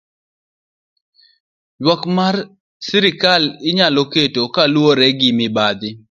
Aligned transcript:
Ywak 1.81 2.01
ma 2.15 2.27
sirkal 2.87 3.43
nyalo 3.75 4.01
keto 4.13 4.41
kaluwore 4.53 5.07
gi 5.19 5.29
mibadhi. 5.37 5.89